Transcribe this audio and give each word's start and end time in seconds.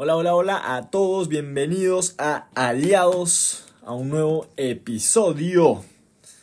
Hola, 0.00 0.14
hola, 0.14 0.36
hola 0.36 0.76
a 0.76 0.90
todos, 0.90 1.26
bienvenidos 1.26 2.14
a 2.18 2.46
Aliados, 2.54 3.64
a 3.82 3.94
un 3.94 4.10
nuevo 4.10 4.46
episodio. 4.56 5.82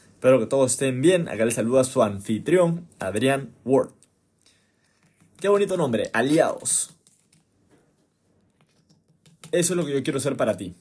Espero 0.10 0.42
que 0.42 0.46
todos 0.46 0.74
estén 0.74 1.02
bien. 1.02 1.30
Acá 1.30 1.46
les 1.46 1.54
saluda 1.54 1.86
su 1.86 2.04
anfitrión, 2.04 2.86
Adrián 3.00 3.56
Ward. 3.64 3.92
Qué 5.40 5.48
bonito 5.48 5.78
nombre, 5.78 6.10
Aliados. 6.12 6.98
Eso 9.54 9.72
es 9.72 9.78
lo 9.78 9.86
que 9.86 9.94
yo 9.94 10.04
quiero 10.04 10.20
hacer 10.20 10.36
para 10.36 10.58
ti. 10.58 10.76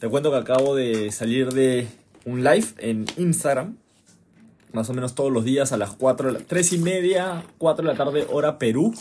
Te 0.00 0.10
cuento 0.10 0.30
que 0.30 0.36
acabo 0.36 0.74
de 0.74 1.10
salir 1.10 1.54
de 1.54 1.88
un 2.26 2.44
live 2.44 2.66
en 2.76 3.06
Instagram. 3.16 3.78
Más 4.74 4.90
o 4.90 4.92
menos 4.92 5.14
todos 5.14 5.32
los 5.32 5.46
días 5.46 5.72
a 5.72 5.78
las 5.78 5.94
4, 5.94 6.36
3 6.46 6.72
y 6.74 6.78
media, 6.80 7.46
4 7.56 7.82
de 7.82 7.90
la 7.90 7.96
tarde, 7.96 8.26
hora 8.30 8.58
Perú 8.58 8.92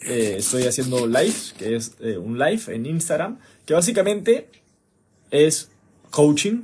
eh, 0.00 0.36
estoy 0.38 0.64
haciendo 0.64 1.06
live, 1.06 1.34
que 1.58 1.76
es 1.76 1.96
eh, 2.00 2.18
un 2.18 2.38
live 2.38 2.62
en 2.68 2.86
Instagram, 2.86 3.38
que 3.66 3.74
básicamente 3.74 4.48
es 5.30 5.70
coaching 6.10 6.62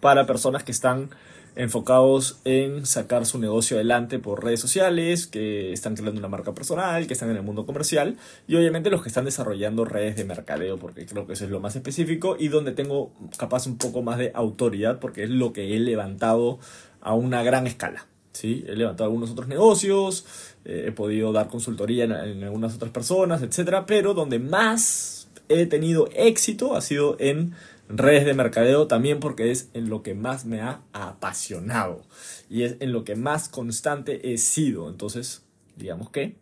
para 0.00 0.26
personas 0.26 0.62
que 0.62 0.72
están 0.72 1.10
enfocados 1.56 2.38
en 2.44 2.84
sacar 2.84 3.24
su 3.24 3.38
negocio 3.38 3.78
adelante 3.78 4.18
por 4.18 4.44
redes 4.44 4.60
sociales, 4.60 5.26
que 5.26 5.72
están 5.72 5.96
creando 5.96 6.18
una 6.18 6.28
marca 6.28 6.54
personal, 6.54 7.06
que 7.06 7.14
están 7.14 7.30
en 7.30 7.36
el 7.36 7.42
mundo 7.42 7.64
comercial 7.64 8.18
y 8.46 8.56
obviamente 8.56 8.90
los 8.90 9.02
que 9.02 9.08
están 9.08 9.24
desarrollando 9.24 9.86
redes 9.86 10.16
de 10.16 10.24
mercadeo, 10.24 10.76
porque 10.78 11.06
creo 11.06 11.26
que 11.26 11.32
eso 11.32 11.46
es 11.46 11.50
lo 11.50 11.58
más 11.58 11.74
específico 11.74 12.36
y 12.38 12.48
donde 12.48 12.72
tengo 12.72 13.10
capaz 13.38 13.66
un 13.66 13.78
poco 13.78 14.02
más 14.02 14.18
de 14.18 14.30
autoridad, 14.34 15.00
porque 15.00 15.24
es 15.24 15.30
lo 15.30 15.54
que 15.54 15.74
he 15.74 15.80
levantado 15.80 16.58
a 17.00 17.14
una 17.14 17.42
gran 17.42 17.66
escala. 17.66 18.06
¿Sí? 18.36 18.64
He 18.68 18.76
levantado 18.76 19.04
algunos 19.04 19.30
otros 19.30 19.48
negocios, 19.48 20.26
eh, 20.64 20.84
he 20.88 20.92
podido 20.92 21.32
dar 21.32 21.48
consultoría 21.48 22.04
en, 22.04 22.44
algunas 22.44 22.74
otras 22.74 22.90
personas, 22.92 23.42
etc. 23.42 23.84
Pero 23.86 24.14
donde 24.14 24.38
más 24.38 25.28
he 25.48 25.66
tenido 25.66 26.08
éxito 26.14 26.76
ha 26.76 26.80
sido 26.80 27.16
en 27.18 27.54
redes 27.88 28.24
de 28.24 28.34
mercadeo 28.34 28.88
también 28.88 29.20
porque 29.20 29.52
es 29.52 29.68
en 29.72 29.88
lo 29.88 30.02
que 30.02 30.14
más 30.14 30.44
me 30.44 30.60
ha 30.60 30.80
apasionado 30.92 32.02
y 32.50 32.64
es 32.64 32.76
en 32.80 32.92
lo 32.92 33.04
que 33.04 33.16
más 33.16 33.48
constante 33.48 34.32
he 34.32 34.38
sido. 34.38 34.88
Entonces, 34.88 35.42
digamos 35.76 36.10
que 36.10 36.36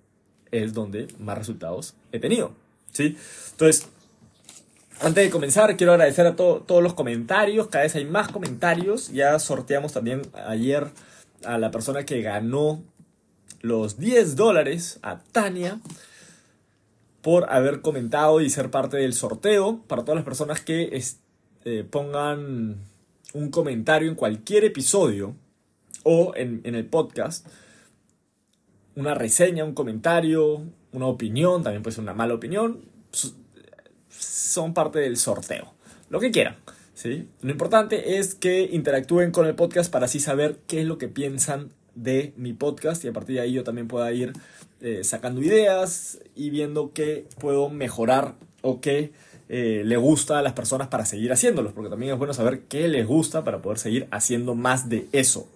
es 0.50 0.72
donde 0.72 1.08
más 1.18 1.38
resultados 1.38 1.94
he 2.12 2.18
tenido. 2.18 2.52
¿sí? 2.92 3.16
Entonces, 3.52 3.88
antes 5.00 5.24
de 5.24 5.30
comenzar, 5.30 5.76
quiero 5.76 5.92
agradecer 5.92 6.26
a 6.26 6.36
todos 6.36 6.82
los 6.82 6.94
comentarios. 6.94 7.66
Cada 7.66 7.84
vez 7.84 7.94
hay 7.96 8.04
más 8.04 8.28
comentarios. 8.28 9.12
Ya 9.12 9.38
sorteamos 9.38 9.92
también 9.92 10.22
ayer 10.46 10.88
a 11.44 11.58
la 11.58 11.70
persona 11.70 12.04
que 12.04 12.22
ganó 12.22 12.82
los 13.60 13.98
10 13.98 14.36
dólares, 14.36 14.98
a 15.02 15.20
Tania, 15.20 15.80
por 17.22 17.50
haber 17.50 17.80
comentado 17.80 18.40
y 18.40 18.50
ser 18.50 18.70
parte 18.70 18.98
del 18.98 19.14
sorteo. 19.14 19.80
Para 19.86 20.02
todas 20.02 20.16
las 20.16 20.24
personas 20.24 20.60
que 20.60 21.00
eh, 21.64 21.84
pongan 21.88 22.76
un 23.32 23.50
comentario 23.50 24.08
en 24.08 24.14
cualquier 24.14 24.64
episodio 24.64 25.34
o 26.02 26.34
en, 26.36 26.60
en 26.64 26.74
el 26.74 26.86
podcast, 26.86 27.46
una 28.94 29.14
reseña, 29.14 29.64
un 29.64 29.74
comentario, 29.74 30.62
una 30.92 31.06
opinión, 31.06 31.62
también 31.62 31.82
puede 31.82 31.94
ser 31.94 32.02
una 32.02 32.14
mala 32.14 32.34
opinión, 32.34 32.82
son 34.10 34.74
parte 34.74 35.00
del 35.00 35.16
sorteo. 35.16 35.72
Lo 36.10 36.20
que 36.20 36.30
quieran. 36.30 36.56
¿Sí? 36.94 37.28
Lo 37.42 37.50
importante 37.50 38.18
es 38.18 38.34
que 38.34 38.62
interactúen 38.62 39.30
con 39.30 39.46
el 39.46 39.54
podcast 39.54 39.92
para 39.92 40.06
así 40.06 40.20
saber 40.20 40.58
qué 40.66 40.80
es 40.80 40.86
lo 40.86 40.98
que 40.98 41.08
piensan 41.08 41.70
de 41.94 42.32
mi 42.36 42.52
podcast 42.52 43.04
y 43.04 43.08
a 43.08 43.12
partir 43.12 43.36
de 43.36 43.42
ahí 43.42 43.52
yo 43.52 43.64
también 43.64 43.88
pueda 43.88 44.10
ir 44.12 44.32
eh, 44.80 45.04
sacando 45.04 45.40
ideas 45.40 46.18
y 46.34 46.50
viendo 46.50 46.92
qué 46.92 47.26
puedo 47.38 47.70
mejorar 47.70 48.34
o 48.62 48.80
qué 48.80 49.12
eh, 49.48 49.82
le 49.84 49.96
gusta 49.96 50.38
a 50.38 50.42
las 50.42 50.54
personas 50.54 50.88
para 50.88 51.04
seguir 51.04 51.32
haciéndolos, 51.32 51.72
porque 51.72 51.90
también 51.90 52.12
es 52.12 52.18
bueno 52.18 52.32
saber 52.32 52.62
qué 52.62 52.88
les 52.88 53.06
gusta 53.06 53.44
para 53.44 53.60
poder 53.60 53.78
seguir 53.78 54.08
haciendo 54.10 54.54
más 54.54 54.88
de 54.88 55.06
eso. 55.12 55.48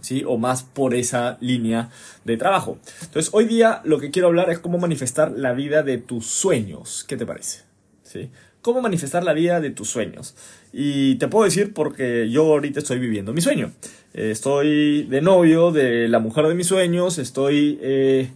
¿Sí? 0.00 0.24
O 0.26 0.36
más 0.36 0.64
por 0.64 0.94
esa 0.96 1.38
línea 1.40 1.90
de 2.24 2.36
trabajo. 2.36 2.76
Entonces, 3.02 3.32
hoy 3.32 3.44
día 3.44 3.82
lo 3.84 4.00
que 4.00 4.10
quiero 4.10 4.26
hablar 4.26 4.50
es 4.50 4.58
cómo 4.58 4.78
manifestar 4.78 5.30
la 5.30 5.52
vida 5.52 5.84
de 5.84 5.96
tus 5.98 6.26
sueños. 6.26 7.04
¿Qué 7.06 7.16
te 7.16 7.24
parece? 7.24 7.60
¿Sí? 8.02 8.28
Cómo 8.62 8.80
manifestar 8.80 9.24
la 9.24 9.32
vida 9.32 9.60
de 9.60 9.70
tus 9.70 9.90
sueños. 9.90 10.34
Y 10.72 11.16
te 11.16 11.28
puedo 11.28 11.44
decir 11.44 11.74
porque 11.74 12.30
yo 12.30 12.44
ahorita 12.44 12.78
estoy 12.78 12.98
viviendo 12.98 13.34
mi 13.34 13.40
sueño. 13.40 13.72
estoy 14.14 15.02
de 15.04 15.20
novio 15.20 15.72
de 15.72 16.08
la 16.08 16.20
mujer 16.20 16.46
de 16.46 16.54
mis 16.54 16.68
sueños, 16.68 17.18
estoy 17.18 17.78
eh, 17.82 18.30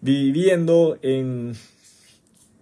viviendo 0.00 0.98
en 1.02 1.52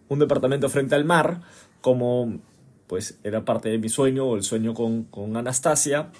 un 0.09 0.19
departamento 0.19 0.69
frente 0.69 0.95
al 0.95 1.05
mar, 1.05 1.41
como 1.81 2.41
pues 2.87 3.19
era 3.25 3.45
parte 3.45 3.69
de 3.69 3.79
mi 3.79 3.89
sueño 3.89 4.27
o 4.27 4.37
el 4.37 4.43
sueño 4.43 4.75
con, 4.75 5.37
Anastasia. 5.37 6.11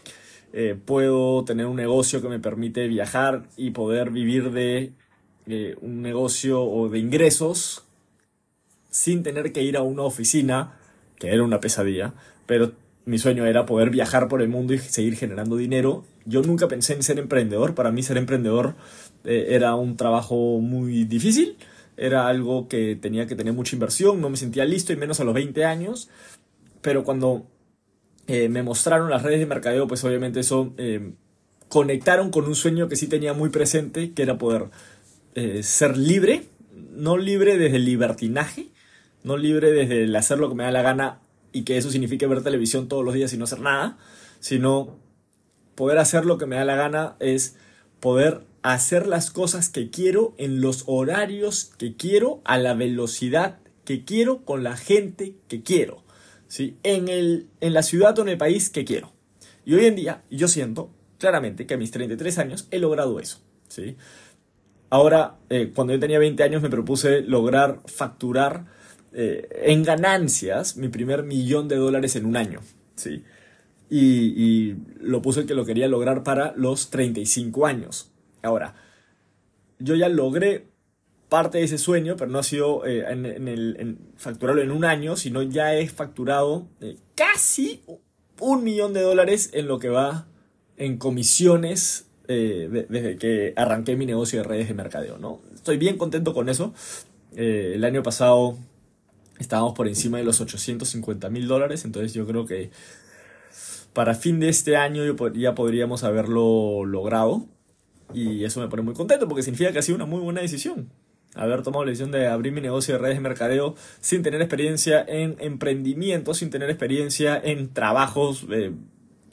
Eh, 0.53 0.79
puedo 0.83 1.45
tener 1.45 1.67
un 1.67 1.77
negocio 1.77 2.23
que 2.23 2.29
me 2.29 2.39
permite 2.39 2.87
viajar 2.87 3.49
y 3.57 3.73
poder 3.73 4.11
vivir 4.11 4.53
de 4.53 4.93
eh, 5.47 5.77
un 5.81 6.01
negocio 6.01 6.63
o 6.63 6.89
de 6.89 7.01
ingresos 7.01 7.85
sin 8.91 9.25
tener 9.25 9.53
que 9.53 9.63
ir 9.63 9.77
a 9.77 9.83
una 9.83 10.03
oficina 10.03 10.79
que 11.19 11.29
era 11.29 11.43
una 11.43 11.61
pesadilla, 11.61 12.15
pero 12.47 12.73
mi 13.07 13.19
sueño 13.19 13.45
era 13.47 13.67
poder 13.67 13.91
viajar 13.91 14.29
por 14.29 14.41
el 14.41 14.49
mundo 14.49 14.73
y 14.75 14.79
seguir 14.79 15.17
generando 15.17 15.57
dinero. 15.57 16.05
Yo 16.25 16.43
nunca 16.43 16.69
pensé 16.69 16.95
en 16.95 17.03
ser 17.03 17.19
emprendedor, 17.19 17.75
para 17.75 17.93
mí 17.93 18.03
ser 18.03 18.17
emprendedor 18.17 18.75
eh, 19.25 19.49
era 19.51 19.75
un 19.75 19.97
trabajo 19.97 20.59
muy 20.61 21.05
difícil, 21.05 21.57
era 21.97 22.29
algo 22.29 22.67
que 22.67 22.97
tenía 22.97 23.27
que 23.27 23.37
tener 23.37 23.53
mucha 23.53 23.77
inversión, 23.77 24.21
no 24.21 24.31
me 24.31 24.37
sentía 24.37 24.65
listo 24.65 24.93
y 24.93 24.97
menos 24.97 25.21
a 25.21 25.25
los 25.25 25.35
20 25.35 25.65
años, 25.65 26.09
pero 26.81 27.05
cuando 27.05 27.47
eh, 28.27 28.49
me 28.49 28.63
mostraron 28.63 29.11
las 29.11 29.23
redes 29.23 29.39
de 29.39 29.47
mercadeo, 29.47 29.87
pues 29.87 30.03
obviamente 30.05 30.41
eso 30.41 30.73
eh, 30.79 31.13
conectaron 31.69 32.31
con 32.31 32.47
un 32.47 32.55
sueño 32.55 32.89
que 32.89 32.97
sí 32.97 33.07
tenía 33.07 33.35
muy 33.35 33.51
presente, 33.51 34.13
que 34.13 34.23
era 34.23 34.39
poder 34.39 34.71
ser 35.63 35.97
libre, 35.97 36.45
no 36.93 37.17
libre 37.17 37.59
desde 37.59 37.79
el 37.79 37.85
libertinaje, 37.85 38.69
no 39.25 39.37
libre 39.37 39.73
desde 39.73 40.05
el 40.05 40.15
hacer 40.15 40.39
lo 40.39 40.49
que 40.49 40.55
me 40.55 40.65
da 40.65 40.71
la 40.71 40.83
gana 40.83 41.21
y 41.53 41.65
que 41.65 41.77
eso 41.77 41.91
signifique 41.91 42.27
ver 42.27 42.43
televisión 42.43 42.89
todos 42.89 43.05
los 43.05 43.15
días 43.15 43.33
y 43.33 43.39
no 43.39 43.45
hacer 43.45 43.61
nada, 43.61 43.99
sino 44.39 44.99
poder 45.75 45.99
hacer 45.99 46.25
lo 46.25 46.39
que 46.39 46.47
me 46.47 46.57
da 46.57 46.65
la 46.65 46.77
gana 46.77 47.17
es 47.19 47.57
poder 48.01 48.43
hacer 48.63 49.07
las 49.07 49.31
cosas 49.31 49.69
que 49.71 49.91
quiero 49.91 50.35
en 50.39 50.61
los 50.61 50.85
horarios 50.87 51.73
que 51.79 51.97
quiero, 51.97 52.41
a 52.45 52.59
la 52.59 52.75
velocidad 52.75 53.59
que 53.85 54.05
quiero, 54.05 54.45
con 54.45 54.63
la 54.63 54.77
gente 54.77 55.37
que 55.49 55.63
quiero, 55.63 56.03
¿sí? 56.49 56.77
en, 56.83 57.09
el, 57.09 57.49
en 57.61 57.73
la 57.73 57.83
ciudad 57.83 58.19
o 58.19 58.23
en 58.23 58.29
el 58.29 58.39
país 58.39 58.71
que 58.71 58.85
quiero. 58.85 59.13
Y 59.65 59.75
hoy 59.75 59.87
en 59.87 59.97
día 59.97 60.23
yo 60.31 60.49
siento 60.49 60.91
claramente 61.19 61.67
que 61.67 61.75
a 61.75 61.79
mis 61.79 61.91
33 61.91 62.39
años 62.39 62.69
he 62.71 62.79
logrado 62.79 63.21
eso. 63.21 63.41
¿sí? 63.69 63.97
Ahora, 64.91 65.37
eh, 65.49 65.73
cuando 65.75 65.93
yo 65.95 66.01
tenía 66.01 66.19
20 66.19 66.43
años 66.43 66.63
me 66.63 66.71
propuse 66.71 67.23
lograr 67.23 67.81
facturar 67.87 68.67
eh, 69.17 69.49
en 69.63 69.85
ganancias 69.85 70.77
mi 70.77 70.89
primer 70.89 71.23
millón 71.23 71.69
de 71.69 71.77
dólares 71.77 72.17
en 72.17 72.27
un 72.27 72.37
año. 72.37 72.61
¿sí? 72.97 73.23
Y, 73.89 74.75
lo 74.99 75.23
puse 75.23 75.47
que 75.47 75.55
lo 75.55 75.65
quería 75.65 75.87
lograr 75.87 76.25
para 76.25 76.53
los 76.57 76.91
35 76.91 77.67
años. 77.67 78.11
Ahora, 78.43 78.75
yo 79.79 79.95
ya 79.95 80.09
logré 80.09 80.67
parte 81.29 81.59
de 81.59 81.65
ese 81.65 81.79
sueño, 81.79 82.17
pero 82.17 82.31
no 82.31 82.41
ha 82.41 82.43
sido 82.43 82.85
eh, 82.87 83.05
en, 83.09 83.99
facturarlo 84.17 84.63
en 84.63 84.73
un 84.73 84.85
año, 84.85 85.17
sino 85.17 85.43
ya 85.43 85.77
he 85.77 85.87
facturado 85.89 86.67
eh, 86.81 86.97
casi 87.15 87.83
un 88.41 88.65
millón 88.65 88.95
de 88.95 89.03
dólares 89.03 89.51
en 89.53 89.69
lo 89.69 89.79
que 89.79 89.91
va 89.91 90.27
en 90.77 90.99
comisiones 90.99 92.09
desde 92.27 93.17
que 93.19 93.53
arranqué 93.55 93.97
mi 93.97 94.07
negocio 94.07 94.41
de 94.41 94.49
redes 94.49 94.69
de 94.69 94.75
mercadeo. 94.75 95.19
¿no? 95.19 95.41
Estoy 95.55 95.77
bien 95.77 95.99
contento 95.99 96.35
con 96.35 96.49
eso. 96.49 96.73
el 97.37 97.85
año 97.85 98.03
pasado 98.03 98.57
estábamos 99.39 99.75
por 99.75 99.89
encima 99.89 100.19
de 100.19 100.25
los 100.25 100.41
850 100.41 101.29
mil 101.31 101.49
dólares, 101.49 101.85
entonces 101.85 102.15
yo 102.15 102.27
creo 102.27 102.47
que 102.47 102.71
para 103.95 104.15
fin 104.15 104.41
de 104.41 104.49
este 104.49 104.77
año 104.77 105.03
ya 105.35 105.55
podríamos 105.55 106.05
haberlo 106.05 106.85
logrado. 106.85 107.47
Y 108.13 108.45
eso 108.45 108.61
me 108.61 108.69
pone 108.69 108.83
muy 108.83 108.95
contento 108.95 109.27
porque 109.29 109.43
significa 109.43 109.73
que 109.73 109.79
ha 109.79 109.83
sido 109.83 109.97
una 109.97 110.05
muy 110.05 110.21
buena 110.21 110.41
decisión. 110.43 110.91
Haber 111.35 111.63
tomado 111.63 111.85
la 111.85 111.91
decisión 111.91 112.13
de 112.13 112.27
abrir 112.29 112.53
mi 112.53 112.61
negocio 112.61 112.95
de 112.95 113.01
redes 113.01 113.17
de 113.17 113.21
mercadeo 113.23 113.75
sin 114.01 114.23
tener 114.23 114.41
experiencia 114.41 115.05
en 115.07 115.37
emprendimiento, 115.41 116.35
sin 116.35 116.51
tener 116.51 116.71
experiencia 116.71 117.41
en 117.43 117.73
trabajos 117.73 118.47
eh, 118.51 118.73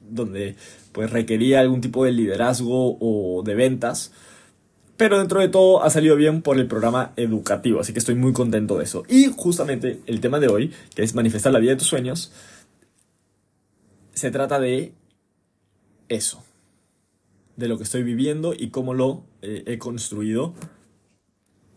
donde 0.09 0.56
pues 0.94 1.12
requería 1.12 1.59
algún 1.59 1.81
tipo 1.81 2.06
de 2.06 2.12
liderazgo 2.12 2.97
o 3.00 3.44
de 3.44 3.56
ventas 3.56 4.12
pero 5.01 5.18
dentro 5.18 5.39
de 5.39 5.50
todo 5.50 5.81
ha 5.81 5.89
salido 5.89 6.15
bien 6.15 6.44
por 6.44 6.59
el 6.59 6.68
programa 6.68 7.12
educativo, 7.15 7.80
así 7.80 7.92
que 7.92 7.98
estoy 7.98 8.13
muy 8.13 8.33
contento 8.33 8.77
de 8.77 8.83
eso. 8.83 9.03
Y 9.09 9.31
justamente 9.36 10.00
el 10.06 10.21
tema 10.21 10.39
de 10.39 10.48
hoy, 10.48 10.71
que 10.94 11.01
es 11.01 11.15
manifestar 11.15 11.51
la 11.51 11.57
vida 11.57 11.71
de 11.71 11.77
tus 11.77 11.88
sueños, 11.88 12.31
se 14.13 14.30
trata 14.30 14.59
de 14.59 14.94
eso, 16.07 16.44
de 17.56 17.68
lo 17.68 17.77
que 17.77 17.83
estoy 17.83 18.03
viviendo 18.03 18.53
y 18.56 18.69
cómo 18.69 18.94
lo 18.94 19.24
eh, 19.42 19.63
he 19.65 19.80
construido 19.80 20.53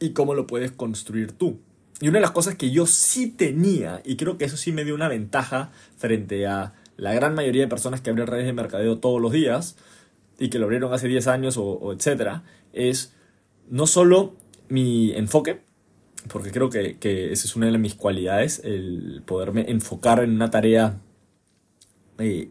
y 0.00 0.10
cómo 0.10 0.34
lo 0.34 0.46
puedes 0.46 0.72
construir 0.72 1.32
tú. 1.32 1.60
Y 2.02 2.08
una 2.08 2.18
de 2.18 2.22
las 2.24 2.32
cosas 2.32 2.56
que 2.56 2.72
yo 2.72 2.84
sí 2.84 3.30
tenía, 3.30 4.02
y 4.04 4.16
creo 4.16 4.36
que 4.36 4.44
eso 4.44 4.58
sí 4.58 4.70
me 4.70 4.84
dio 4.84 4.94
una 4.94 5.08
ventaja 5.08 5.72
frente 5.96 6.46
a 6.46 6.74
la 6.98 7.14
gran 7.14 7.34
mayoría 7.34 7.62
de 7.62 7.68
personas 7.68 8.02
que 8.02 8.10
abren 8.10 8.26
redes 8.26 8.44
de 8.44 8.52
mercadeo 8.52 8.98
todos 8.98 9.18
los 9.18 9.32
días 9.32 9.76
y 10.38 10.50
que 10.50 10.58
lo 10.58 10.66
abrieron 10.66 10.92
hace 10.92 11.08
10 11.08 11.26
años 11.28 11.56
o, 11.56 11.64
o 11.64 11.94
etcétera, 11.94 12.42
es 12.74 13.14
no 13.68 13.86
solo 13.86 14.36
mi 14.68 15.12
enfoque, 15.12 15.62
porque 16.28 16.50
creo 16.50 16.70
que, 16.70 16.98
que, 16.98 17.32
esa 17.32 17.46
es 17.46 17.56
una 17.56 17.70
de 17.70 17.78
mis 17.78 17.94
cualidades, 17.94 18.60
el 18.64 19.22
poderme 19.26 19.66
enfocar 19.68 20.22
en 20.22 20.30
una 20.30 20.50
tarea 20.50 21.00
eh, 22.18 22.50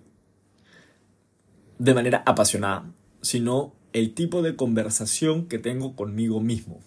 de 1.79 1.93
manera 1.93 2.23
apasionada, 2.25 2.91
sino 3.21 3.73
el 3.93 4.13
tipo 4.13 4.41
de 4.41 4.55
conversación 4.55 5.47
que 5.47 5.59
tengo 5.59 5.95
conmigo 5.95 6.39
mismo. 6.39 6.81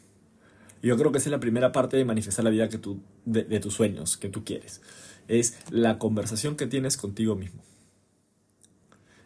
Yo 0.83 0.97
creo 0.97 1.11
que 1.11 1.19
esa 1.19 1.29
es 1.29 1.33
la 1.33 1.41
primera 1.41 1.73
parte 1.73 1.97
de 1.97 2.05
manifestar 2.05 2.45
la 2.45 2.51
vida 2.51 2.69
que 2.69 2.79
tú, 2.79 3.01
de, 3.25 3.45
de 3.45 3.61
tus 3.61 3.75
sueños, 3.75 4.17
que 4.17 4.29
tú 4.29 4.45
quieres. 4.45 4.81
Es 5.27 5.59
la 5.71 5.99
conversación 5.99 6.57
que 6.57 6.67
tienes 6.67 6.97
contigo 6.97 7.35
mismo. 7.35 7.63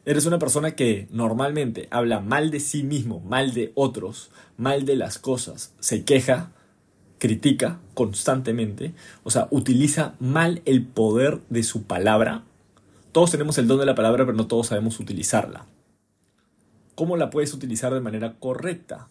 Eres 0.06 0.25
una 0.25 0.38
persona 0.38 0.73
que 0.73 1.06
normalmente 1.11 1.87
habla 1.91 2.20
mal 2.20 2.50
de 2.50 2.61
sí 2.61 2.82
mismo, 2.82 3.20
mal 3.20 3.52
de 3.52 3.73
otros, 3.75 4.31
mal 4.56 4.87
de 4.87 4.97
las 4.97 5.19
cosas, 5.19 5.75
se 5.79 6.05
queja, 6.05 6.52
critica 7.19 7.81
constantemente, 7.93 8.94
o 9.25 9.31
sea, 9.31 9.47
utiliza 9.50 10.14
mal 10.19 10.62
el 10.64 10.87
poder 10.87 11.41
de 11.50 11.62
su 11.62 11.82
palabra. 11.82 12.44
Todos 13.12 13.31
tenemos 13.31 13.58
el 13.58 13.67
don 13.67 13.79
de 13.79 13.87
la 13.87 13.94
palabra, 13.94 14.25
pero 14.25 14.37
no 14.37 14.47
todos 14.47 14.69
sabemos 14.69 15.00
utilizarla. 15.00 15.67
¿Cómo 16.94 17.17
la 17.19 17.29
puedes 17.29 17.53
utilizar 17.53 17.93
de 17.93 18.00
manera 18.00 18.37
correcta? 18.38 19.08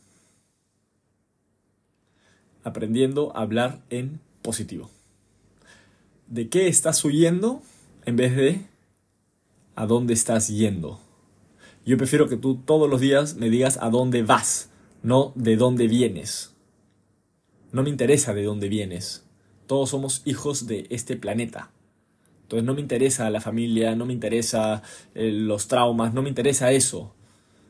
Aprendiendo 2.63 3.35
a 3.35 3.41
hablar 3.41 3.79
en 3.91 4.19
positivo. 4.41 4.89
¿De 6.27 6.49
qué 6.49 6.67
estás 6.67 7.03
huyendo 7.05 7.61
en 8.05 8.15
vez 8.15 8.35
de 8.35 8.65
a 9.79 9.85
dónde 9.85 10.13
estás 10.13 10.49
yendo? 10.49 10.99
Yo 11.85 11.95
prefiero 11.95 12.27
que 12.27 12.35
tú 12.35 12.57
todos 12.57 12.89
los 12.89 12.99
días 12.99 13.35
me 13.35 13.49
digas 13.49 13.79
a 13.81 13.89
dónde 13.89 14.23
vas, 14.23 14.71
no 15.03 15.31
de 15.35 15.55
dónde 15.55 15.87
vienes. 15.87 16.53
No 17.71 17.81
me 17.83 17.89
interesa 17.89 18.33
de 18.33 18.43
dónde 18.43 18.67
vienes. 18.67 19.25
Todos 19.67 19.91
somos 19.91 20.21
hijos 20.25 20.67
de 20.67 20.85
este 20.89 21.15
planeta. 21.15 21.71
Entonces 22.41 22.65
no 22.65 22.73
me 22.73 22.81
interesa 22.81 23.29
la 23.29 23.39
familia, 23.39 23.95
no 23.95 24.05
me 24.05 24.11
interesa 24.11 24.83
eh, 25.15 25.31
los 25.31 25.69
traumas, 25.69 26.13
no 26.13 26.23
me 26.23 26.29
interesa 26.29 26.73
eso. 26.73 27.15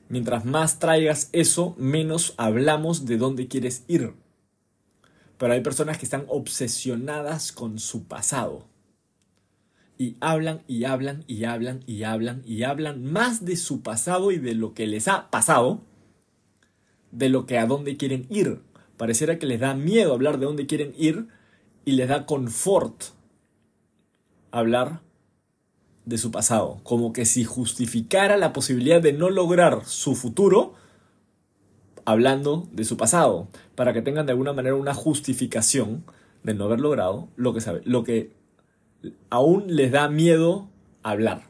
Mientras 0.08 0.46
más 0.46 0.80
traigas 0.80 1.30
eso, 1.32 1.76
menos 1.78 2.34
hablamos 2.38 3.06
de 3.06 3.18
dónde 3.18 3.48
quieres 3.48 3.84
ir. 3.88 4.16
Pero 5.38 5.54
hay 5.54 5.62
personas 5.62 6.00
que 6.00 6.06
están 6.06 6.26
obsesionadas 6.28 7.52
con 7.52 7.78
su 7.78 8.06
pasado. 8.06 8.66
Y 10.02 10.16
hablan 10.22 10.64
y 10.66 10.86
hablan 10.86 11.26
y 11.28 11.44
hablan 11.44 11.84
y 11.86 12.04
hablan 12.04 12.42
y 12.46 12.64
hablan 12.64 13.04
más 13.04 13.44
de 13.44 13.58
su 13.58 13.82
pasado 13.82 14.32
y 14.32 14.38
de 14.38 14.56
lo 14.56 14.74
que 14.74 14.88
les 14.88 15.10
ha 15.10 15.30
pasado, 15.30 15.82
de 17.12 17.28
lo 17.28 17.46
que 17.46 17.58
a 17.58 17.66
dónde 17.66 17.98
quieren 17.98 18.26
ir. 18.30 18.62
Pareciera 18.96 19.38
que 19.40 19.46
les 19.46 19.60
da 19.60 19.74
miedo 19.74 20.14
hablar 20.14 20.40
de 20.40 20.46
dónde 20.46 20.68
quieren 20.68 20.94
ir 20.98 21.28
y 21.84 21.92
les 21.92 22.08
da 22.08 22.26
confort 22.26 23.04
hablar 24.52 25.02
de 26.06 26.18
su 26.18 26.32
pasado, 26.32 26.80
como 26.84 27.12
que 27.12 27.26
si 27.26 27.44
justificara 27.44 28.38
la 28.38 28.54
posibilidad 28.54 29.02
de 29.02 29.12
no 29.12 29.30
lograr 29.30 29.86
su 29.86 30.16
futuro 30.16 30.76
hablando 32.06 32.70
de 32.72 32.86
su 32.86 32.96
pasado, 32.96 33.50
para 33.76 33.92
que 33.92 34.02
tengan 34.02 34.26
de 34.26 34.32
alguna 34.32 34.54
manera 34.54 34.76
una 34.76 34.94
justificación 34.94 36.06
de 36.44 36.54
no 36.54 36.64
haber 36.64 36.80
logrado 36.80 37.28
lo 37.36 37.54
que 37.54 37.60
sabe, 37.60 37.82
lo 37.84 38.06
que 38.06 38.39
aún 39.30 39.76
les 39.76 39.92
da 39.92 40.10
miedo 40.10 40.70
hablar. 41.04 41.50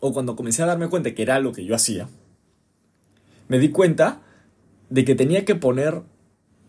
o 0.00 0.12
cuando 0.12 0.36
comencé 0.36 0.62
a 0.62 0.66
darme 0.66 0.88
cuenta 0.88 1.14
que 1.14 1.22
era 1.22 1.40
lo 1.40 1.52
que 1.52 1.64
yo 1.64 1.74
hacía, 1.74 2.08
me 3.48 3.58
di 3.58 3.70
cuenta 3.70 4.22
de 4.88 5.04
que 5.04 5.14
tenía 5.14 5.44
que 5.44 5.56
poner 5.56 6.02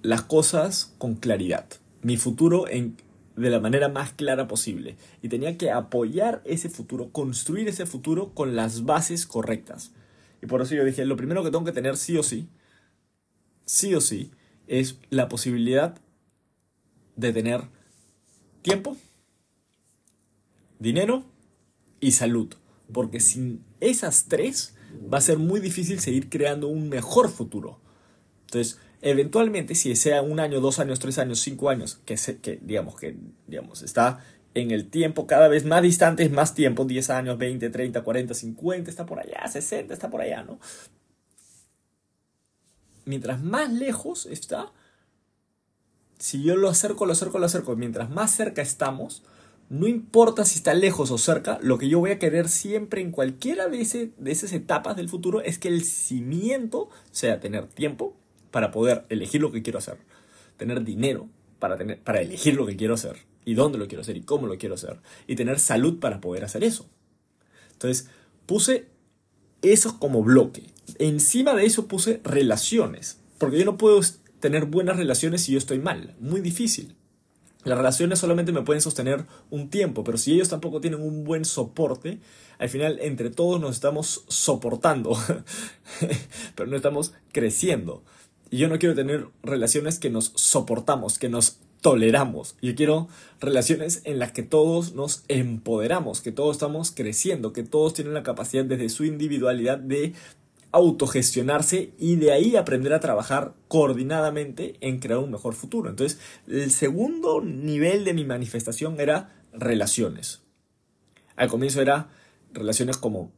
las 0.02 0.24
cosas 0.24 0.96
con 0.98 1.16
claridad. 1.16 1.68
Mi 2.02 2.18
futuro 2.18 2.68
en, 2.68 2.98
de 3.36 3.50
la 3.50 3.60
manera 3.60 3.90
más 3.90 4.14
clara 4.14 4.48
posible. 4.48 4.96
Y 5.22 5.30
tenía 5.30 5.58
que 5.58 5.72
apoyar 5.72 6.42
ese 6.46 6.70
futuro, 6.70 7.10
construir 7.12 7.68
ese 7.68 7.86
futuro 7.86 8.34
con 8.34 8.56
las 8.56 8.86
bases 8.86 9.28
correctas. 9.28 9.92
Y 10.42 10.48
por 10.48 10.62
eso 10.62 10.76
yo 10.76 10.84
dije, 10.86 11.06
lo 11.06 11.18
primero 11.18 11.44
que 11.44 11.52
tengo 11.52 11.66
que 11.66 11.72
tener 11.72 11.98
sí 11.98 12.18
o 12.18 12.24
sí, 12.24 12.48
sí 13.66 13.94
o 13.96 14.02
sí, 14.02 14.32
es 14.68 15.00
la 15.10 15.28
posibilidad 15.30 16.00
de 17.16 17.34
tener 17.34 17.62
tiempo, 18.62 18.98
dinero 20.80 21.24
y 22.00 22.12
salud. 22.12 22.54
Porque 22.92 23.20
sin 23.20 23.64
esas 23.80 24.26
tres 24.26 24.76
va 25.12 25.18
a 25.18 25.22
ser 25.22 25.38
muy 25.38 25.60
difícil 25.60 26.00
seguir 26.00 26.30
creando 26.30 26.68
un 26.68 26.90
mejor 26.90 27.30
futuro. 27.30 27.80
Entonces, 28.42 28.80
eventualmente, 29.02 29.76
si 29.76 29.96
sea 29.96 30.22
un 30.22 30.40
año, 30.40 30.62
dos 30.62 30.80
años, 30.80 31.00
tres 31.00 31.18
años, 31.18 31.40
cinco 31.40 31.70
años, 31.70 32.00
que, 32.06 32.18
se, 32.18 32.38
que 32.38 32.60
digamos 32.62 32.96
que 32.96 33.18
digamos, 33.48 33.82
está 33.82 34.24
en 34.56 34.72
el 34.72 34.90
tiempo 34.90 35.28
cada 35.28 35.48
vez 35.48 35.66
más 35.66 35.84
distante, 35.84 36.28
más 36.30 36.56
tiempo, 36.56 36.86
10 36.86 37.10
años, 37.12 37.38
20, 37.38 37.70
30, 37.70 38.02
40, 38.02 38.34
50, 38.34 38.90
está 38.90 39.06
por 39.06 39.20
allá, 39.20 39.46
60, 39.48 39.94
está 39.94 40.10
por 40.10 40.22
allá, 40.22 40.44
¿no? 40.44 40.60
Mientras 43.04 43.44
más 43.44 43.72
lejos 43.72 44.26
está, 44.26 44.72
si 46.18 46.42
yo 46.42 46.56
lo 46.56 46.70
acerco, 46.70 47.06
lo 47.06 47.12
acerco, 47.12 47.38
lo 47.38 47.46
acerco, 47.46 47.76
mientras 47.76 48.10
más 48.10 48.32
cerca 48.32 48.62
estamos, 48.62 49.24
no 49.70 49.88
importa 49.88 50.46
si 50.46 50.56
está 50.56 50.74
lejos 50.74 51.12
o 51.12 51.18
cerca, 51.18 51.60
lo 51.62 51.78
que 51.78 51.90
yo 51.90 52.00
voy 52.00 52.12
a 52.12 52.20
querer 52.20 52.48
siempre 52.48 53.02
en 53.02 53.12
cualquiera 53.12 53.68
de, 53.68 54.12
de 54.18 54.32
esas 54.32 54.54
etapas 54.54 54.96
del 54.96 55.10
futuro 55.10 55.42
es 55.42 55.60
que 55.60 55.68
el 55.68 55.84
cimiento 55.84 56.90
sea 57.12 57.40
tener 57.40 57.68
tiempo 57.68 58.16
para 58.52 58.72
poder 58.72 59.06
elegir 59.10 59.42
lo 59.42 59.52
que 59.52 59.62
quiero 59.62 59.80
hacer, 59.80 59.98
tener 60.56 60.84
dinero 60.84 61.28
para, 61.60 61.76
tener, 61.78 62.00
para 62.00 62.22
elegir 62.22 62.56
lo 62.56 62.66
que 62.66 62.78
quiero 62.78 62.94
hacer, 62.94 63.18
y 63.46 63.54
dónde 63.54 63.78
lo 63.78 63.88
quiero 63.88 64.02
hacer 64.02 64.18
y 64.18 64.22
cómo 64.22 64.48
lo 64.48 64.58
quiero 64.58 64.76
hacer. 64.76 65.00
Y 65.28 65.36
tener 65.36 65.60
salud 65.60 66.00
para 66.00 66.20
poder 66.20 66.44
hacer 66.44 66.64
eso. 66.64 66.90
Entonces, 67.72 68.10
puse 68.46 68.88
eso 69.62 70.00
como 70.00 70.24
bloque. 70.24 70.64
Encima 71.00 71.54
de 71.54 71.66
eso 71.66 71.88
puse 71.88 72.22
relaciones. 72.24 73.20
Porque 73.38 73.60
yo 73.60 73.66
no 73.66 73.78
puedo 73.78 74.02
tener 74.40 74.66
buenas 74.66 74.98
relaciones 74.98 75.44
si 75.44 75.52
yo 75.52 75.58
estoy 75.58 75.80
mal. 75.80 76.16
Muy 76.20 76.42
difícil. 76.42 76.96
Las 77.64 77.78
relaciones 77.78 78.20
solamente 78.20 78.52
me 78.52 78.62
pueden 78.62 78.82
sostener 78.82 79.26
un 79.50 79.70
tiempo, 79.70 80.04
pero 80.04 80.20
si 80.20 80.34
ellos 80.34 80.50
tampoco 80.50 80.82
tienen 80.82 81.02
un 81.02 81.24
buen 81.24 81.46
soporte, 81.46 82.20
al 82.60 82.70
final 82.70 83.00
entre 83.02 83.32
todos 83.32 83.60
nos 83.60 83.74
estamos 83.74 84.24
soportando, 84.28 85.18
pero 86.56 86.70
no 86.70 86.76
estamos 86.76 87.14
creciendo. 87.32 88.04
Y 88.52 88.58
yo 88.58 88.68
no 88.68 88.78
quiero 88.78 88.94
tener 88.94 89.30
relaciones 89.42 89.98
que 89.98 90.12
nos 90.12 90.32
soportamos, 90.36 91.18
que 91.18 91.28
nos 91.28 91.58
toleramos. 91.86 92.56
Yo 92.64 92.74
quiero 92.74 93.10
relaciones 93.40 94.02
en 94.06 94.18
las 94.18 94.32
que 94.32 94.42
todos 94.42 94.96
nos 94.96 95.24
empoderamos, 95.28 96.20
que 96.20 96.32
todos 96.32 96.56
estamos 96.56 96.90
creciendo, 96.90 97.54
que 97.54 97.62
todos 97.62 97.94
tienen 97.94 98.16
la 98.16 98.24
capacidad 98.24 98.66
desde 98.66 98.90
su 98.90 99.06
individualidad 99.06 99.78
de 99.78 100.14
autogestionarse 100.72 101.92
y 102.00 102.16
de 102.16 102.32
ahí 102.32 102.56
aprender 102.56 102.92
a 102.92 103.00
trabajar 103.00 103.54
coordinadamente 103.68 104.78
en 104.82 104.98
crear 104.98 105.20
un 105.20 105.30
mejor 105.30 105.54
futuro. 105.54 105.92
Entonces, 105.92 106.20
el 106.48 106.72
segundo 106.72 107.42
nivel 107.42 108.04
de 108.04 108.16
mi 108.16 108.26
manifestación 108.26 109.00
era 109.00 109.36
relaciones. 109.54 110.42
Al 111.36 111.50
comienzo 111.50 111.84
era 111.84 112.10
relaciones 112.52 112.98
como, 112.98 113.32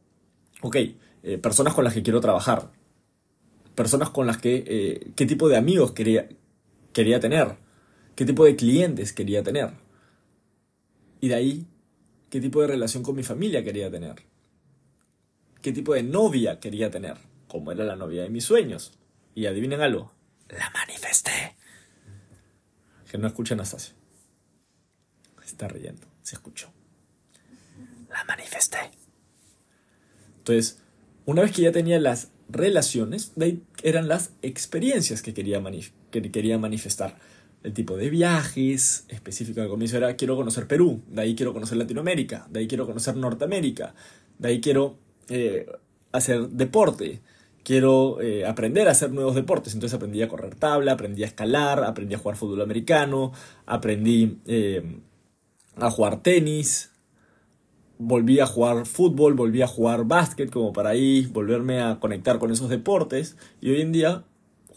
ok, 0.62 0.76
eh, 1.22 1.36
personas 1.36 1.74
con 1.74 1.84
las 1.84 1.92
que 1.92 2.02
quiero 2.02 2.22
trabajar, 2.22 2.70
personas 3.74 4.08
con 4.08 4.26
las 4.26 4.38
que, 4.38 4.64
eh, 4.66 5.10
qué 5.16 5.26
tipo 5.26 5.50
de 5.50 5.58
amigos 5.58 5.92
quería, 5.92 6.30
quería 6.94 7.20
tener, 7.20 7.67
qué 8.18 8.24
tipo 8.24 8.44
de 8.44 8.56
clientes 8.56 9.12
quería 9.12 9.44
tener. 9.44 9.70
Y 11.20 11.28
de 11.28 11.34
ahí, 11.36 11.66
qué 12.30 12.40
tipo 12.40 12.60
de 12.60 12.66
relación 12.66 13.04
con 13.04 13.14
mi 13.14 13.22
familia 13.22 13.62
quería 13.62 13.88
tener 13.88 14.16
qué 15.62 15.72
tipo 15.72 15.94
de 15.94 16.02
novia 16.02 16.60
quería 16.60 16.90
tener, 16.90 17.16
como 17.46 17.72
era 17.72 17.84
la 17.84 17.96
novia 17.96 18.22
de 18.22 18.30
mis 18.30 18.44
sueños. 18.44 18.92
Y 19.34 19.46
adivinen 19.46 19.80
algo, 19.80 20.12
la 20.48 20.70
manifesté. 20.70 21.56
Que 23.10 23.18
no 23.18 23.26
escucha 23.26 23.54
Anastasia. 23.54 23.94
está 25.44 25.68
riendo, 25.68 26.06
se 26.22 26.36
escuchó. 26.36 26.70
La 28.10 28.24
manifesté. 28.24 28.78
Entonces, 30.38 30.82
una 31.24 31.42
vez 31.42 31.52
que 31.52 31.62
ya 31.62 31.72
tenía 31.72 31.98
las 32.00 32.30
relaciones, 32.48 33.32
de 33.36 33.44
ahí 33.44 33.62
eran 33.82 34.08
las 34.08 34.32
experiencias 34.42 35.22
que 35.22 35.34
quería, 35.34 35.62
que 36.10 36.30
quería 36.30 36.58
manifestar. 36.58 37.18
El 37.68 37.74
tipo 37.74 37.98
de 37.98 38.08
viajes, 38.08 39.04
específico 39.08 39.60
al 39.60 39.68
comienzo 39.68 39.98
era 39.98 40.16
quiero 40.16 40.36
conocer 40.36 40.66
Perú, 40.66 41.02
de 41.06 41.20
ahí 41.20 41.34
quiero 41.36 41.52
conocer 41.52 41.76
Latinoamérica, 41.76 42.46
de 42.48 42.60
ahí 42.60 42.66
quiero 42.66 42.86
conocer 42.86 43.14
Norteamérica, 43.14 43.94
de 44.38 44.48
ahí 44.48 44.60
quiero 44.62 44.96
eh, 45.28 45.66
hacer 46.10 46.48
deporte. 46.48 47.20
Quiero 47.64 48.22
eh, 48.22 48.46
aprender 48.46 48.88
a 48.88 48.92
hacer 48.92 49.10
nuevos 49.10 49.34
deportes. 49.34 49.74
Entonces 49.74 49.94
aprendí 49.94 50.22
a 50.22 50.28
correr 50.28 50.54
tabla, 50.54 50.92
aprendí 50.92 51.24
a 51.24 51.26
escalar, 51.26 51.84
aprendí 51.84 52.14
a 52.14 52.18
jugar 52.18 52.38
fútbol 52.38 52.62
americano, 52.62 53.32
aprendí 53.66 54.38
eh, 54.46 55.00
a 55.76 55.90
jugar 55.90 56.22
tenis, 56.22 56.90
volví 57.98 58.40
a 58.40 58.46
jugar 58.46 58.86
fútbol, 58.86 59.34
volví 59.34 59.60
a 59.60 59.66
jugar 59.66 60.06
básquet 60.06 60.50
como 60.50 60.72
para 60.72 60.88
ahí 60.88 61.26
volverme 61.26 61.82
a 61.82 62.00
conectar 62.00 62.38
con 62.38 62.50
esos 62.50 62.70
deportes 62.70 63.36
y 63.60 63.72
hoy 63.72 63.82
en 63.82 63.92
día 63.92 64.24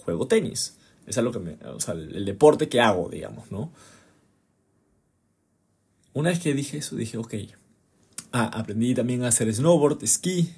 juego 0.04 0.28
tenis. 0.28 0.76
Es 1.08 1.18
algo 1.18 1.32
que 1.32 1.40
me, 1.40 1.58
o 1.66 1.80
sea, 1.80 1.94
el, 1.94 2.26
deporte 2.26 2.70
que 2.70 2.80
hago, 2.80 3.10
digamos, 3.10 3.52
¿no? 3.52 3.72
Una 6.14 6.30
vez 6.30 6.40
que 6.40 6.54
dije 6.54 6.78
eso, 6.78 6.96
dije, 6.96 7.18
ok, 7.18 7.34
Ah, 8.34 8.50
aprendí 8.54 8.96
también 8.96 9.24
a 9.24 9.28
hacer 9.28 9.54
snowboard, 9.54 10.04
esquí. 10.04 10.54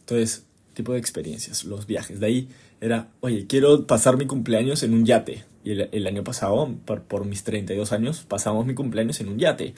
Entonces, 0.00 0.44
tipo 0.74 0.92
de 0.92 0.98
experiencias, 0.98 1.64
los 1.64 1.86
viajes. 1.86 2.18
De 2.18 2.26
ahí 2.26 2.48
era, 2.80 3.08
oye, 3.20 3.46
quiero 3.46 3.86
pasar 3.86 4.16
mi 4.16 4.26
cumpleaños 4.26 4.82
en 4.82 4.94
un 4.94 5.04
yate. 5.04 5.44
Y 5.62 5.72
el, 5.72 6.06
año 6.06 6.24
pasado, 6.24 6.74
por, 6.84 7.02
por, 7.02 7.26
mis 7.26 7.44
32 7.44 7.92
años, 7.92 8.24
pasamos 8.26 8.66
mi 8.66 8.74
cumpleaños 8.74 9.20
en 9.20 9.28
un 9.28 9.38
yate. 9.38 9.74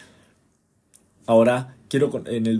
Ahora, 1.26 1.76
quiero, 1.88 2.22
en 2.26 2.46
el 2.46 2.56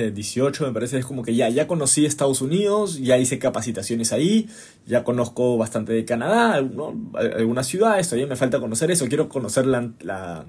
2018 0.00 0.66
me 0.66 0.72
parece, 0.72 0.98
es 0.98 1.06
como 1.06 1.22
que 1.22 1.34
ya, 1.34 1.48
ya 1.48 1.66
conocí 1.66 2.06
Estados 2.06 2.40
Unidos, 2.40 2.98
ya 3.00 3.18
hice 3.18 3.38
capacitaciones 3.38 4.12
ahí, 4.12 4.48
ya 4.86 5.04
conozco 5.04 5.56
bastante 5.56 5.92
de 5.92 6.04
Canadá, 6.04 6.54
algunas 6.54 7.66
ciudades, 7.66 8.08
todavía 8.08 8.26
me 8.26 8.36
falta 8.36 8.60
conocer 8.60 8.90
eso, 8.90 9.06
quiero 9.08 9.28
conocer 9.28 9.66
la... 9.66 9.92
la 10.00 10.46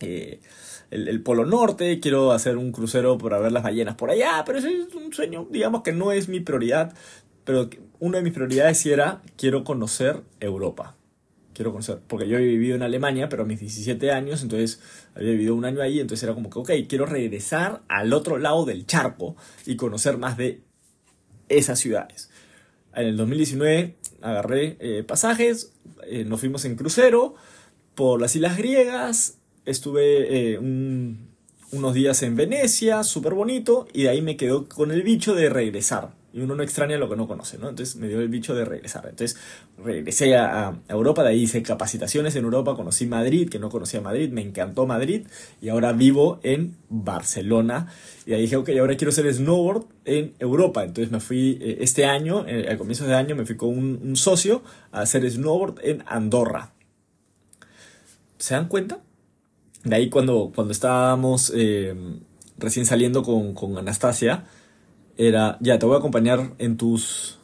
eh, 0.00 0.40
el, 0.90 1.22
Polo 1.22 1.44
Norte, 1.44 1.98
quiero 1.98 2.30
hacer 2.30 2.56
un 2.56 2.70
crucero 2.70 3.18
para 3.18 3.38
ver 3.38 3.50
las 3.50 3.64
ballenas 3.64 3.96
por 3.96 4.10
allá, 4.10 4.44
pero 4.46 4.58
ese 4.58 4.68
es 4.68 4.94
un 4.94 5.12
sueño, 5.12 5.48
digamos 5.50 5.82
que 5.82 5.92
no 5.92 6.12
es 6.12 6.28
mi 6.28 6.40
prioridad, 6.40 6.94
pero 7.44 7.68
una 7.98 8.18
de 8.18 8.24
mis 8.24 8.32
prioridades 8.32 8.84
era, 8.86 9.22
quiero 9.36 9.64
conocer 9.64 10.22
Europa. 10.40 10.94
Quiero 11.54 11.70
conocer, 11.70 12.00
porque 12.06 12.28
yo 12.28 12.36
he 12.36 12.44
vivido 12.44 12.74
en 12.74 12.82
Alemania, 12.82 13.28
pero 13.28 13.44
a 13.44 13.46
mis 13.46 13.60
17 13.60 14.10
años, 14.10 14.42
entonces 14.42 14.80
había 15.14 15.30
vivido 15.30 15.54
un 15.54 15.64
año 15.64 15.80
ahí, 15.80 16.00
entonces 16.00 16.24
era 16.24 16.34
como 16.34 16.50
que, 16.50 16.58
ok, 16.58 16.70
quiero 16.88 17.06
regresar 17.06 17.82
al 17.88 18.12
otro 18.12 18.38
lado 18.38 18.64
del 18.64 18.86
charco 18.86 19.36
y 19.64 19.76
conocer 19.76 20.18
más 20.18 20.36
de 20.36 20.62
esas 21.48 21.78
ciudades. 21.78 22.28
En 22.94 23.06
el 23.06 23.16
2019 23.16 23.96
agarré 24.20 24.76
eh, 24.80 25.04
pasajes, 25.04 25.72
eh, 26.06 26.24
nos 26.24 26.40
fuimos 26.40 26.64
en 26.64 26.76
crucero 26.76 27.34
por 27.94 28.20
las 28.20 28.34
islas 28.34 28.56
griegas, 28.56 29.38
estuve 29.64 30.54
eh, 30.54 30.58
unos 30.58 31.94
días 31.94 32.22
en 32.22 32.36
Venecia, 32.36 33.04
súper 33.04 33.34
bonito, 33.34 33.86
y 33.92 34.04
de 34.04 34.08
ahí 34.08 34.22
me 34.22 34.36
quedó 34.36 34.68
con 34.68 34.90
el 34.90 35.02
bicho 35.02 35.34
de 35.34 35.48
regresar. 35.50 36.23
Y 36.34 36.40
uno 36.40 36.54
no 36.54 36.62
extraña 36.62 36.98
lo 36.98 37.08
que 37.08 37.16
no 37.16 37.26
conoce, 37.26 37.56
¿no? 37.56 37.68
Entonces 37.68 37.96
me 37.96 38.08
dio 38.08 38.20
el 38.20 38.28
bicho 38.28 38.54
de 38.54 38.64
regresar. 38.64 39.06
Entonces 39.08 39.38
regresé 39.82 40.36
a, 40.36 40.76
Europa, 40.88 41.22
de 41.22 41.30
ahí 41.30 41.44
hice 41.44 41.62
capacitaciones 41.62 42.34
en 42.36 42.44
Europa, 42.44 42.74
conocí 42.74 43.06
Madrid, 43.06 43.48
que 43.48 43.58
no 43.58 43.70
conocía 43.70 44.00
Madrid, 44.00 44.30
me 44.30 44.42
encantó 44.42 44.86
Madrid, 44.86 45.26
y 45.62 45.68
ahora 45.70 45.92
vivo 45.92 46.40
en 46.42 46.76
Barcelona. 46.90 47.86
Y 48.26 48.34
ahí 48.34 48.42
dije, 48.42 48.56
ok, 48.56 48.70
ahora 48.80 48.96
quiero 48.96 49.10
hacer 49.10 49.32
snowboard 49.32 49.86
en 50.04 50.34
Europa. 50.40 50.84
Entonces 50.84 51.10
me 51.10 51.20
fui 51.20 51.58
eh, 51.62 51.78
este 51.80 52.04
año, 52.04 52.44
eh, 52.46 52.66
al 52.68 52.76
comienzo 52.76 53.06
de 53.06 53.14
año, 53.14 53.36
me 53.36 53.46
fui 53.46 53.56
con 53.56 53.70
un, 53.70 54.00
un 54.02 54.16
socio 54.16 54.62
a 54.92 55.00
hacer 55.02 55.30
snowboard 55.30 55.76
en 55.82 56.02
Andorra. 56.06 56.72
¿Se 58.38 58.54
dan 58.54 58.68
cuenta? 58.68 58.98
De 59.84 59.96
ahí 59.96 60.08
cuando, 60.08 60.50
cuando 60.54 60.72
estábamos 60.72 61.52
eh, 61.54 61.94
recién 62.56 62.86
saliendo 62.86 63.22
con, 63.22 63.78
Anastasia, 63.78 64.44
era, 65.16 65.58
ya, 65.60 65.78
te 65.78 65.86
voy 65.86 65.94
a 65.94 65.98
acompañar 65.98 66.52
en 66.58 66.76
tus, 66.76 67.38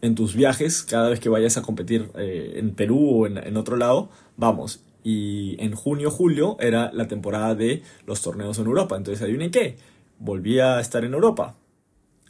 en 0.00 0.14
tus 0.14 0.34
viajes, 0.34 0.82
cada 0.82 1.08
vez 1.08 1.20
que 1.20 1.28
vayas 1.28 1.56
a 1.56 1.62
competir 1.62 2.10
eh, 2.16 2.54
en 2.56 2.74
Perú 2.74 3.22
o 3.22 3.26
en, 3.26 3.56
otro 3.56 3.76
lado, 3.76 4.08
vamos. 4.36 4.84
Y 5.04 5.56
en 5.62 5.74
junio, 5.74 6.10
julio 6.10 6.56
era 6.60 6.92
la 6.92 7.08
temporada 7.08 7.54
de 7.54 7.82
los 8.06 8.22
torneos 8.22 8.58
en 8.58 8.66
Europa. 8.66 8.96
Entonces, 8.96 9.22
adivinen 9.22 9.50
qué, 9.50 9.76
volví 10.18 10.60
a 10.60 10.80
estar 10.80 11.04
en 11.04 11.14
Europa. 11.14 11.56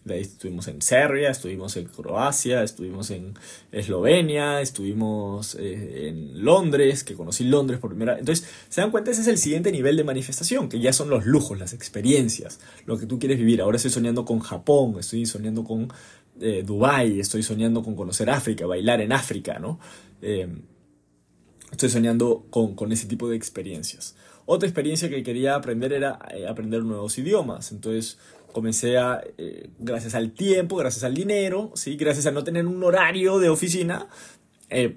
De 0.04 0.14
ahí 0.14 0.22
estuvimos 0.22 0.66
en 0.66 0.82
Serbia, 0.82 1.30
estuvimos 1.30 1.76
en 1.76 1.84
Croacia, 1.84 2.64
estuvimos 2.64 3.10
en 3.12 3.34
Eslovenia, 3.70 4.60
estuvimos 4.60 5.54
eh, 5.54 6.08
en 6.08 6.44
Londres, 6.44 7.04
que 7.04 7.14
conocí 7.14 7.44
Londres 7.44 7.78
por 7.78 7.90
primera 7.90 8.14
vez. 8.14 8.20
Entonces, 8.20 8.48
se 8.68 8.80
dan 8.80 8.90
cuenta, 8.90 9.12
ese 9.12 9.20
es 9.20 9.28
el 9.28 9.38
siguiente 9.38 9.70
nivel 9.70 9.96
de 9.96 10.02
manifestación, 10.02 10.68
que 10.68 10.80
ya 10.80 10.92
son 10.92 11.08
los 11.08 11.24
lujos, 11.24 11.56
las 11.56 11.72
experiencias, 11.72 12.58
lo 12.84 12.98
que 12.98 13.06
tú 13.06 13.20
quieres 13.20 13.38
vivir. 13.38 13.62
Ahora 13.62 13.76
estoy 13.76 13.92
soñando 13.92 14.24
con 14.24 14.40
Japón, 14.40 14.96
estoy 14.98 15.24
soñando 15.24 15.62
con 15.62 15.92
eh, 16.40 16.64
Dubái, 16.66 17.20
estoy 17.20 17.44
soñando 17.44 17.84
con 17.84 17.94
conocer 17.94 18.28
África, 18.28 18.66
bailar 18.66 19.00
en 19.00 19.12
África, 19.12 19.60
¿no? 19.60 19.78
Eh, 20.20 20.48
estoy 21.72 21.88
soñando 21.88 22.46
con, 22.50 22.76
con 22.76 22.92
ese 22.92 23.06
tipo 23.06 23.28
de 23.28 23.36
experiencias. 23.36 24.14
Otra 24.46 24.68
experiencia 24.68 25.08
que 25.08 25.22
quería 25.24 25.56
aprender 25.56 25.92
era 25.92 26.18
eh, 26.32 26.46
aprender 26.46 26.84
nuevos 26.84 27.18
idiomas. 27.18 27.72
Entonces, 27.72 28.18
comencé 28.52 28.98
a, 28.98 29.22
eh, 29.38 29.68
gracias 29.80 30.14
al 30.14 30.30
tiempo, 30.32 30.76
gracias 30.76 31.02
al 31.02 31.14
dinero, 31.14 31.72
¿sí? 31.74 31.96
gracias 31.96 32.26
a 32.26 32.30
no 32.30 32.44
tener 32.44 32.66
un 32.66 32.82
horario 32.84 33.38
de 33.38 33.48
oficina, 33.48 34.08
eh, 34.68 34.96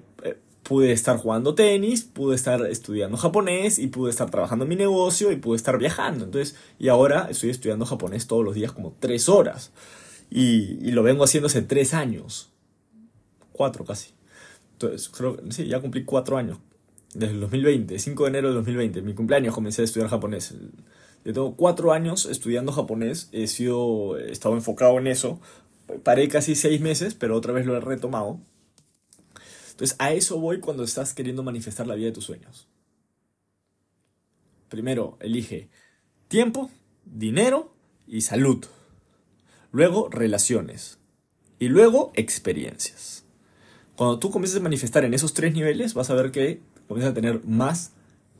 pude 0.62 0.92
estar 0.92 1.16
jugando 1.16 1.54
tenis, 1.54 2.02
pude 2.04 2.34
estar 2.34 2.66
estudiando 2.66 3.16
japonés 3.16 3.78
y 3.78 3.86
pude 3.86 4.10
estar 4.10 4.30
trabajando 4.30 4.64
en 4.64 4.68
mi 4.68 4.76
negocio 4.76 5.30
y 5.30 5.36
pude 5.36 5.56
estar 5.56 5.78
viajando. 5.78 6.24
Entonces, 6.24 6.56
y 6.78 6.88
ahora 6.88 7.28
estoy 7.30 7.50
estudiando 7.50 7.86
japonés 7.86 8.26
todos 8.26 8.44
los 8.44 8.54
días 8.54 8.72
como 8.72 8.94
tres 8.98 9.28
horas. 9.28 9.72
Y, 10.28 10.90
lo 10.90 11.04
vengo 11.04 11.22
haciendo 11.22 11.46
hace 11.46 11.62
tres 11.62 11.94
años. 11.94 12.50
Cuatro 13.52 13.84
casi. 13.84 14.10
Entonces, 14.72 15.08
creo 15.08 15.36
que 15.36 15.52
sí, 15.52 15.66
ya 15.68 15.80
cumplí 15.80 16.04
cuatro 16.04 16.36
años. 16.36 16.58
Desde 17.16 17.32
el 17.32 17.40
2020, 17.40 17.98
5 17.98 18.22
de 18.24 18.28
enero 18.28 18.48
del 18.48 18.56
2020, 18.56 19.00
mi 19.00 19.14
cumpleaños 19.14 19.54
comencé 19.54 19.80
a 19.80 19.86
estudiar 19.86 20.10
japonés. 20.10 20.54
Yo 21.24 21.32
tengo 21.32 21.56
cuatro 21.56 21.94
años 21.94 22.26
estudiando 22.26 22.72
japonés, 22.72 23.30
he, 23.32 23.46
sido, 23.46 24.18
estado 24.18 24.54
enfocado 24.54 24.98
en 24.98 25.06
eso. 25.06 25.40
Paré 26.02 26.28
casi 26.28 26.54
seis 26.54 26.82
meses, 26.82 27.14
pero 27.14 27.34
otra 27.34 27.54
vez 27.54 27.64
lo 27.64 27.74
he 27.74 27.80
retomado. 27.80 28.38
Entonces, 29.70 29.96
a 29.98 30.12
eso 30.12 30.38
voy 30.38 30.60
cuando 30.60 30.82
estás 30.84 31.14
queriendo 31.14 31.42
manifestar 31.42 31.86
la 31.86 31.94
vida 31.94 32.08
de 32.08 32.12
tus 32.12 32.24
sueños. 32.24 32.68
Primero, 34.68 35.16
elige 35.20 35.70
tiempo, 36.28 36.70
dinero 37.06 37.72
y 38.06 38.20
salud. 38.20 38.66
Luego 39.72 40.10
relaciones. 40.10 40.98
Y 41.58 41.68
luego 41.68 42.12
experiencias. 42.14 43.24
Cuando 43.96 44.18
tú 44.18 44.30
comiences 44.30 44.60
a 44.60 44.62
manifestar 44.62 45.06
en 45.06 45.14
esos 45.14 45.32
tres 45.32 45.54
niveles, 45.54 45.94
vas 45.94 46.10
a 46.10 46.14
ver 46.14 46.30
que 46.30 46.60
comienzas 46.88 47.12
a 47.12 47.14
tener 47.14 47.44
más 47.44 47.92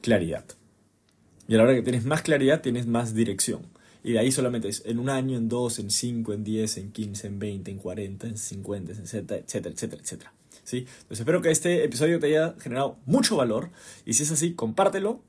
claridad. 0.02 0.44
Y 1.48 1.54
a 1.54 1.58
la 1.58 1.64
hora 1.64 1.74
que 1.74 1.82
tienes 1.82 2.04
más 2.04 2.22
claridad, 2.22 2.60
tienes 2.60 2.86
más 2.86 3.14
dirección. 3.14 3.62
Y 4.02 4.12
de 4.12 4.20
ahí 4.20 4.30
solamente 4.30 4.68
es 4.68 4.82
en 4.86 4.98
un 4.98 5.08
año, 5.08 5.36
en 5.36 5.48
dos, 5.48 5.78
en 5.78 5.90
cinco, 5.90 6.32
en 6.32 6.44
diez, 6.44 6.76
en 6.76 6.92
quince, 6.92 7.26
en 7.26 7.38
veinte, 7.38 7.70
en 7.70 7.78
cuarenta, 7.78 8.26
en 8.26 8.38
cincuenta, 8.38 8.92
etcétera, 8.92 9.40
etcétera, 9.40 9.74
etcétera, 9.74 10.02
etcétera. 10.02 10.32
¿Sí? 10.62 10.78
Entonces 10.78 11.20
espero 11.20 11.42
que 11.42 11.50
este 11.50 11.84
episodio 11.84 12.18
te 12.18 12.26
haya 12.26 12.54
generado 12.60 12.98
mucho 13.04 13.36
valor. 13.36 13.70
Y 14.04 14.14
si 14.14 14.22
es 14.22 14.30
así, 14.30 14.54
compártelo, 14.54 15.22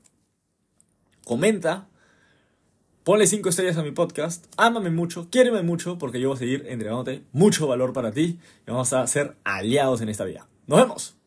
comenta, 1.24 1.88
ponle 3.04 3.26
cinco 3.26 3.48
estrellas 3.48 3.76
a 3.76 3.82
mi 3.82 3.90
podcast, 3.90 4.46
ámame 4.56 4.90
mucho, 4.90 5.28
quiéreme 5.30 5.62
mucho, 5.62 5.98
porque 5.98 6.20
yo 6.20 6.28
voy 6.28 6.36
a 6.36 6.38
seguir 6.38 6.64
entregándote 6.68 7.24
mucho 7.32 7.66
valor 7.66 7.92
para 7.92 8.12
ti 8.12 8.38
y 8.66 8.70
vamos 8.70 8.92
a 8.92 9.06
ser 9.06 9.36
aliados 9.44 10.00
en 10.00 10.08
esta 10.08 10.24
vida. 10.24 10.48
¡Nos 10.66 10.80
vemos! 10.80 11.17